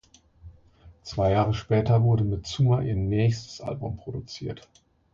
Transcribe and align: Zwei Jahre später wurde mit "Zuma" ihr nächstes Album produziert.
Zwei 1.03 1.33
Jahre 1.33 1.53
später 1.53 2.01
wurde 2.01 2.23
mit 2.23 2.47
"Zuma" 2.47 2.81
ihr 2.81 2.95
nächstes 2.95 3.61
Album 3.61 3.97
produziert. 3.97 4.67